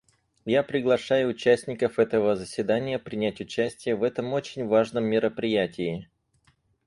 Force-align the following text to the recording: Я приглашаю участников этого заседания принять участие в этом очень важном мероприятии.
Я 0.47 0.63
приглашаю 0.63 1.27
участников 1.29 1.99
этого 1.99 2.35
заседания 2.35 2.97
принять 2.97 3.39
участие 3.39 3.95
в 3.95 4.01
этом 4.01 4.33
очень 4.33 4.65
важном 4.65 5.03
мероприятии. 5.03 6.09